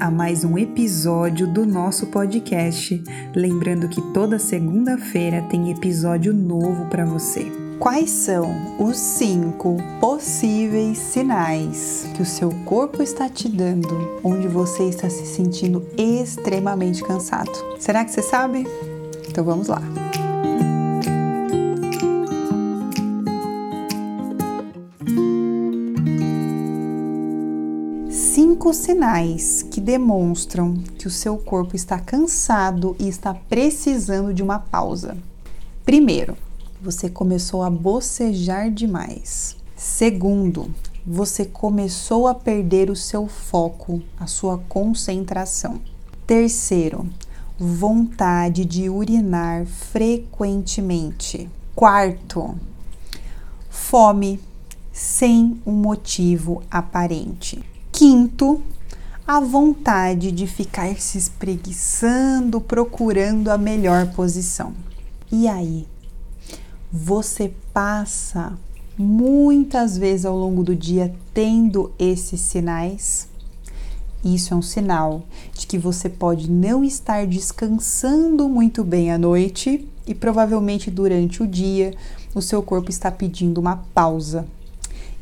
a 0.00 0.10
mais 0.10 0.44
um 0.44 0.58
episódio 0.58 1.46
do 1.46 1.64
nosso 1.64 2.06
podcast. 2.06 3.02
Lembrando 3.34 3.88
que 3.88 4.00
toda 4.12 4.38
segunda-feira 4.38 5.42
tem 5.42 5.70
episódio 5.70 6.32
novo 6.34 6.86
para 6.86 7.04
você. 7.04 7.50
Quais 7.78 8.10
são 8.10 8.50
os 8.78 8.96
cinco 8.96 9.76
possíveis 10.00 10.98
sinais 10.98 12.08
que 12.14 12.22
o 12.22 12.26
seu 12.26 12.50
corpo 12.64 13.02
está 13.02 13.28
te 13.28 13.48
dando 13.48 14.20
onde 14.24 14.48
você 14.48 14.84
está 14.84 15.08
se 15.10 15.26
sentindo 15.26 15.86
extremamente 15.96 17.02
cansado? 17.04 17.52
Será 17.78 18.04
que 18.04 18.10
você 18.10 18.22
sabe? 18.22 18.66
Então 19.28 19.44
vamos 19.44 19.68
lá. 19.68 19.82
Cinco 28.46 28.72
sinais 28.72 29.64
que 29.64 29.80
demonstram 29.80 30.74
que 30.96 31.08
o 31.08 31.10
seu 31.10 31.36
corpo 31.36 31.74
está 31.74 31.98
cansado 31.98 32.94
e 32.96 33.08
está 33.08 33.34
precisando 33.34 34.32
de 34.32 34.40
uma 34.40 34.60
pausa. 34.60 35.16
Primeiro, 35.84 36.36
você 36.80 37.10
começou 37.10 37.64
a 37.64 37.68
bocejar 37.68 38.70
demais. 38.70 39.56
Segundo, 39.74 40.72
você 41.04 41.44
começou 41.44 42.28
a 42.28 42.36
perder 42.36 42.88
o 42.88 42.94
seu 42.94 43.26
foco, 43.26 44.00
a 44.16 44.28
sua 44.28 44.58
concentração. 44.68 45.80
Terceiro, 46.24 47.04
vontade 47.58 48.64
de 48.64 48.88
urinar 48.88 49.66
frequentemente. 49.66 51.50
Quarto, 51.74 52.54
fome 53.68 54.38
sem 54.92 55.60
um 55.66 55.72
motivo 55.72 56.62
aparente. 56.70 57.75
Quinto, 57.98 58.60
a 59.26 59.40
vontade 59.40 60.30
de 60.30 60.46
ficar 60.46 61.00
se 61.00 61.16
espreguiçando, 61.16 62.60
procurando 62.60 63.48
a 63.48 63.56
melhor 63.56 64.12
posição. 64.12 64.74
E 65.32 65.48
aí? 65.48 65.86
Você 66.92 67.54
passa 67.72 68.52
muitas 68.98 69.96
vezes 69.96 70.26
ao 70.26 70.36
longo 70.36 70.62
do 70.62 70.76
dia 70.76 71.14
tendo 71.32 71.90
esses 71.98 72.38
sinais? 72.38 73.28
Isso 74.22 74.52
é 74.52 74.56
um 74.58 74.60
sinal 74.60 75.22
de 75.54 75.66
que 75.66 75.78
você 75.78 76.10
pode 76.10 76.50
não 76.50 76.84
estar 76.84 77.26
descansando 77.26 78.46
muito 78.46 78.84
bem 78.84 79.10
à 79.10 79.16
noite 79.16 79.88
e 80.06 80.14
provavelmente 80.14 80.90
durante 80.90 81.42
o 81.42 81.46
dia 81.46 81.94
o 82.34 82.42
seu 82.42 82.62
corpo 82.62 82.90
está 82.90 83.10
pedindo 83.10 83.58
uma 83.58 83.76
pausa. 83.94 84.46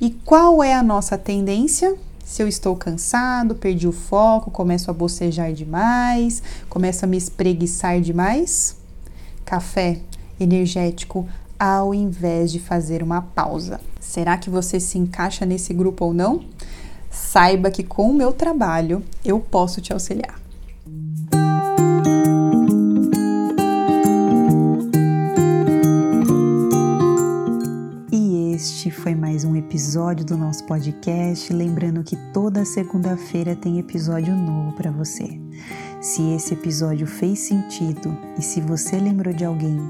E 0.00 0.10
qual 0.10 0.60
é 0.60 0.74
a 0.74 0.82
nossa 0.82 1.16
tendência? 1.16 1.96
Se 2.24 2.42
eu 2.42 2.48
estou 2.48 2.74
cansado, 2.74 3.54
perdi 3.54 3.86
o 3.86 3.92
foco, 3.92 4.50
começo 4.50 4.90
a 4.90 4.94
bocejar 4.94 5.52
demais, 5.52 6.42
começo 6.68 7.04
a 7.04 7.08
me 7.08 7.16
espreguiçar 7.16 8.00
demais, 8.00 8.76
café 9.44 10.00
energético 10.40 11.28
ao 11.58 11.94
invés 11.94 12.50
de 12.50 12.58
fazer 12.58 13.02
uma 13.02 13.22
pausa. 13.22 13.80
Será 14.00 14.36
que 14.38 14.50
você 14.50 14.80
se 14.80 14.98
encaixa 14.98 15.44
nesse 15.44 15.72
grupo 15.72 16.06
ou 16.06 16.14
não? 16.14 16.44
Saiba 17.10 17.70
que 17.70 17.82
com 17.82 18.10
o 18.10 18.14
meu 18.14 18.32
trabalho 18.32 19.02
eu 19.24 19.38
posso 19.38 19.80
te 19.80 19.92
auxiliar. 19.92 20.43
Este 28.84 29.00
foi 29.00 29.14
mais 29.14 29.46
um 29.46 29.56
episódio 29.56 30.26
do 30.26 30.36
nosso 30.36 30.62
podcast. 30.66 31.50
Lembrando 31.50 32.04
que 32.04 32.16
toda 32.34 32.66
segunda-feira 32.66 33.56
tem 33.56 33.78
episódio 33.78 34.36
novo 34.36 34.76
para 34.76 34.90
você. 34.90 35.40
Se 36.02 36.20
esse 36.34 36.52
episódio 36.52 37.06
fez 37.06 37.38
sentido 37.38 38.14
e 38.38 38.42
se 38.42 38.60
você 38.60 38.98
lembrou 38.98 39.32
de 39.32 39.42
alguém, 39.42 39.80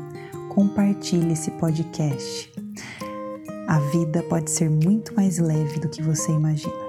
compartilhe 0.55 1.33
esse 1.33 1.51
podcast. 1.51 2.53
A 3.67 3.81
vida 3.91 4.23
pode 4.23 4.49
ser 4.53 4.71
muito 4.71 5.13
mais 5.17 5.39
leve 5.39 5.81
do 5.81 5.89
que 5.89 6.01
você 6.01 6.31
imagina. 6.31 6.84